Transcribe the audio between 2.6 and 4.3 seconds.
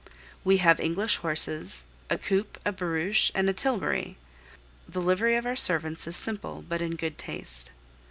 a barouche, and a tilbury.